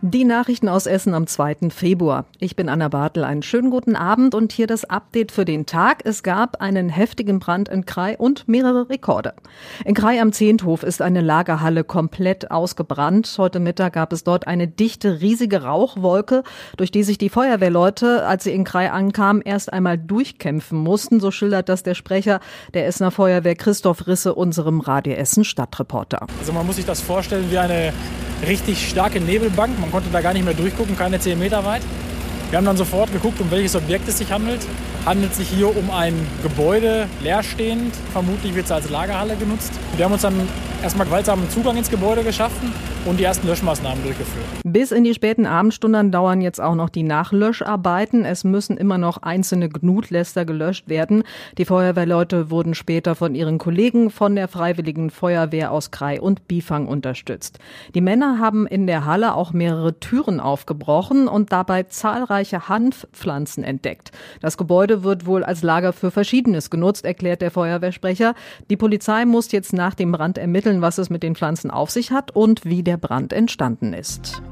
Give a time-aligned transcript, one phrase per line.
[0.00, 1.70] Die Nachrichten aus Essen am 2.
[1.70, 2.26] Februar.
[2.38, 3.24] Ich bin Anna Bartel.
[3.24, 6.02] Einen schönen guten Abend und hier das Update für den Tag.
[6.04, 9.34] Es gab einen heftigen Brand in Krai und mehrere Rekorde.
[9.84, 13.34] In Krai am Zehnthof ist eine Lagerhalle komplett ausgebrannt.
[13.38, 16.44] Heute Mittag gab es dort eine dichte, riesige Rauchwolke,
[16.76, 21.18] durch die sich die Feuerwehrleute, als sie in Krai ankamen, erst einmal durchkämpfen mussten.
[21.18, 22.38] So schildert das der Sprecher
[22.72, 26.28] der Essener Feuerwehr Christoph Risse unserem Radio Essen Stadtreporter.
[26.38, 27.92] Also man muss sich das vorstellen wie eine
[28.46, 29.78] richtig starke Nebelbank.
[29.80, 31.82] Man konnte da gar nicht mehr durchgucken, keine 10 Meter weit.
[32.50, 34.60] Wir haben dann sofort geguckt, um welches Objekt es sich handelt.
[35.04, 37.94] Handelt sich hier um ein Gebäude, leerstehend.
[38.12, 39.72] Vermutlich wird es als Lagerhalle genutzt.
[39.96, 40.48] Wir haben uns dann
[40.82, 42.72] erstmal gewaltsamen Zugang ins Gebäude geschaffen
[43.04, 44.46] und die ersten Löschmaßnahmen durchgeführt.
[44.70, 48.26] Bis in die späten Abendstunden dauern jetzt auch noch die Nachlöscharbeiten.
[48.26, 51.22] Es müssen immer noch einzelne Gnutläster gelöscht werden.
[51.56, 56.86] Die Feuerwehrleute wurden später von ihren Kollegen von der Freiwilligen Feuerwehr aus Krei und Bifang
[56.86, 57.58] unterstützt.
[57.94, 64.12] Die Männer haben in der Halle auch mehrere Türen aufgebrochen und dabei zahlreiche Hanfpflanzen entdeckt.
[64.42, 68.34] Das Gebäude wird wohl als Lager für Verschiedenes genutzt, erklärt der Feuerwehrsprecher.
[68.68, 72.10] Die Polizei muss jetzt nach dem Brand ermitteln, was es mit den Pflanzen auf sich
[72.10, 74.42] hat und wie der Brand entstanden ist.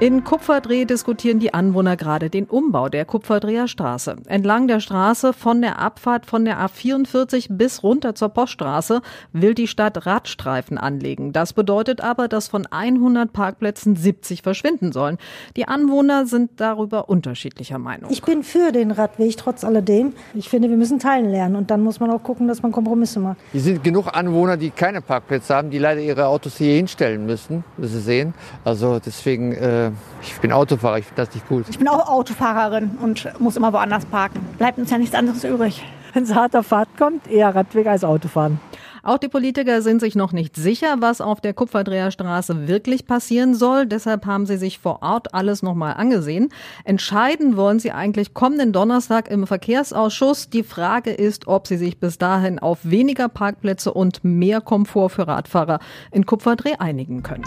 [0.00, 4.16] In Kupferdreh diskutieren die Anwohner gerade den Umbau der Kupferdreher Straße.
[4.26, 9.68] Entlang der Straße von der Abfahrt von der A44 bis runter zur Poststraße will die
[9.68, 11.32] Stadt Radstreifen anlegen.
[11.32, 15.16] Das bedeutet aber, dass von 100 Parkplätzen 70 verschwinden sollen.
[15.56, 18.10] Die Anwohner sind darüber unterschiedlicher Meinung.
[18.10, 20.12] Ich bin für den Radweg trotz alledem.
[20.34, 23.20] Ich finde, wir müssen teilen lernen und dann muss man auch gucken, dass man Kompromisse
[23.20, 23.36] macht.
[23.52, 27.62] Hier sind genug Anwohner, die keine Parkplätze haben, die leider ihre Autos hier hinstellen müssen,
[27.76, 28.34] wie Sie sehen.
[28.64, 29.83] Also deswegen äh
[30.22, 31.66] ich bin Autofahrer, ich finde das nicht gut.
[31.68, 34.40] Ich bin auch Autofahrerin und muss immer woanders parken.
[34.58, 35.82] Bleibt uns ja nichts anderes übrig.
[36.12, 38.60] Wenn es hart auf Fahrt kommt, eher Radweg als Autofahren.
[39.04, 43.84] Auch die Politiker sind sich noch nicht sicher, was auf der Kupferdreherstraße wirklich passieren soll.
[43.84, 46.48] Deshalb haben sie sich vor Ort alles nochmal angesehen.
[46.84, 50.48] Entscheiden wollen sie eigentlich kommenden Donnerstag im Verkehrsausschuss.
[50.48, 55.28] Die Frage ist, ob sie sich bis dahin auf weniger Parkplätze und mehr Komfort für
[55.28, 55.80] Radfahrer
[56.10, 57.44] in Kupferdreh einigen können.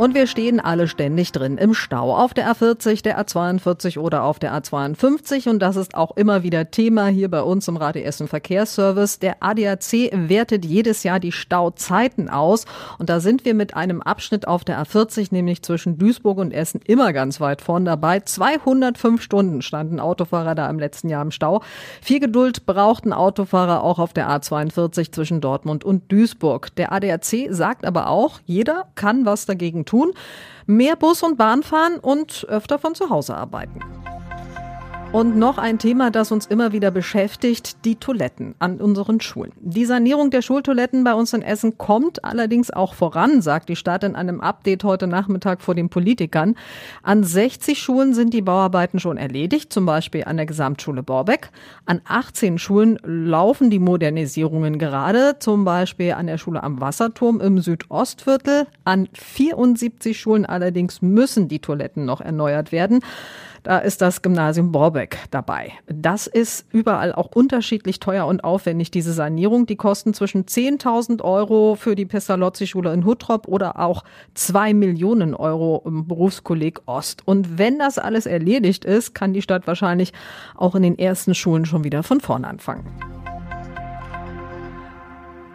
[0.00, 4.38] Und wir stehen alle ständig drin im Stau auf der A40, der A42 oder auf
[4.38, 5.46] der A52.
[5.46, 9.18] Und das ist auch immer wieder Thema hier bei uns im Radio Essen Verkehrsservice.
[9.18, 12.64] Der ADAC wertet jedes Jahr die Stauzeiten aus.
[12.96, 16.80] Und da sind wir mit einem Abschnitt auf der A40, nämlich zwischen Duisburg und Essen,
[16.86, 18.20] immer ganz weit vorn dabei.
[18.20, 21.60] 205 Stunden standen Autofahrer da im letzten Jahr im Stau.
[22.00, 26.74] Viel Geduld brauchten Autofahrer auch auf der A42 zwischen Dortmund und Duisburg.
[26.76, 29.89] Der ADAC sagt aber auch, jeder kann was dagegen tun.
[30.66, 33.80] Mehr Bus und Bahn fahren und öfter von zu Hause arbeiten.
[35.12, 39.50] Und noch ein Thema, das uns immer wieder beschäftigt, die Toiletten an unseren Schulen.
[39.60, 44.04] Die Sanierung der Schultoiletten bei uns in Essen kommt allerdings auch voran, sagt die Stadt
[44.04, 46.54] in einem Update heute Nachmittag vor den Politikern.
[47.02, 51.50] An 60 Schulen sind die Bauarbeiten schon erledigt, zum Beispiel an der Gesamtschule Borbeck.
[51.86, 57.58] An 18 Schulen laufen die Modernisierungen gerade, zum Beispiel an der Schule am Wasserturm im
[57.58, 58.68] Südostviertel.
[58.84, 63.00] An 74 Schulen allerdings müssen die Toiletten noch erneuert werden.
[63.62, 65.72] Da ist das Gymnasium Borbeck dabei.
[65.86, 69.66] Das ist überall auch unterschiedlich teuer und aufwendig, diese Sanierung.
[69.66, 74.04] Die kosten zwischen 10.000 Euro für die Pestalozzi-Schule in Huttrop oder auch
[74.34, 77.26] zwei Millionen Euro im Berufskolleg Ost.
[77.26, 80.12] Und wenn das alles erledigt ist, kann die Stadt wahrscheinlich
[80.56, 82.86] auch in den ersten Schulen schon wieder von vorn anfangen.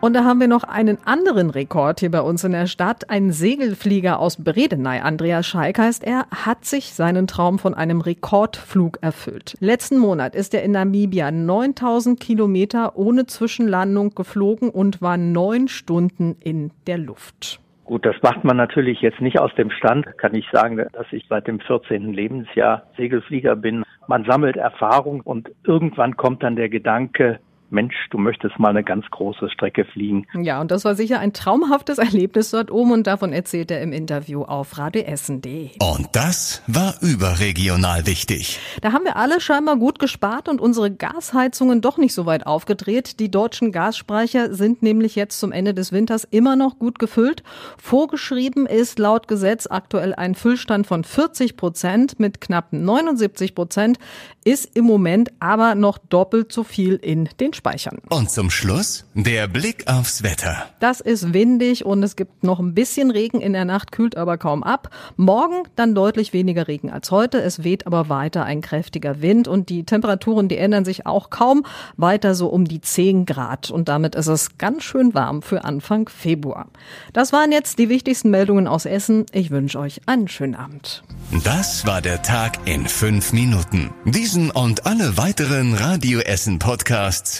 [0.06, 3.10] Und da haben wir noch einen anderen Rekord hier bei uns in der Stadt.
[3.10, 9.00] Ein Segelflieger aus Bredeney, Andreas Schalk heißt er, hat sich seinen Traum von einem Rekordflug
[9.02, 9.56] erfüllt.
[9.62, 16.36] Letzten Monat ist er in Namibia 9000 Kilometer ohne Zwischenlandung geflogen und war neun Stunden
[16.40, 17.60] in der Luft.
[17.86, 20.06] Gut, das macht man natürlich jetzt nicht aus dem Stand.
[20.20, 22.14] Kann ich sagen, dass ich seit dem 14.
[22.14, 23.84] Lebensjahr Segelflieger bin.
[24.08, 27.40] Man sammelt Erfahrung und irgendwann kommt dann der Gedanke,
[27.70, 30.28] Mensch, du möchtest mal eine ganz große Strecke fliegen.
[30.34, 33.92] Ja, und das war sicher ein traumhaftes Erlebnis dort oben und davon erzählt er im
[33.92, 35.72] Interview auf radioessen.de.
[35.80, 38.60] Und das war überregional wichtig.
[38.82, 43.20] Da haben wir alle scheinbar gut gespart und unsere Gasheizungen doch nicht so weit aufgedreht.
[43.20, 47.44] Die deutschen Gasspeicher sind nämlich jetzt zum Ende des Winters immer noch gut gefüllt.
[47.82, 53.98] Vorgeschrieben ist laut Gesetz aktuell ein Füllstand von 40 Prozent mit knapp 79 Prozent
[54.44, 58.00] ist im Moment aber noch doppelt so viel in den Speichern.
[58.10, 60.66] Und zum Schluss der Blick aufs Wetter.
[60.80, 64.38] Das ist windig und es gibt noch ein bisschen Regen in der Nacht, kühlt aber
[64.38, 64.90] kaum ab.
[65.18, 67.42] Morgen dann deutlich weniger Regen als heute.
[67.42, 71.66] Es weht aber weiter ein kräftiger Wind und die Temperaturen, die ändern sich auch kaum.
[71.98, 76.10] Weiter so um die 10 Grad und damit ist es ganz schön warm für Anfang
[76.10, 76.68] Februar.
[77.14, 79.26] Das waren jetzt die wichtigsten Meldungen aus Essen.
[79.32, 81.04] Ich wünsche euch einen schönen Abend.
[81.44, 83.94] Das war der Tag in fünf Minuten.
[84.06, 87.40] Diesen und alle weiteren Radio Essen Podcasts